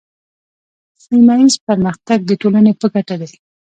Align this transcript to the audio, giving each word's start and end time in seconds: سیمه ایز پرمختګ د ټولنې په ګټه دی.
سیمه 1.05 1.35
ایز 1.39 1.55
پرمختګ 1.67 2.19
د 2.25 2.31
ټولنې 2.41 2.71
په 2.79 2.85
ګټه 2.93 3.15
دی. 3.21 3.29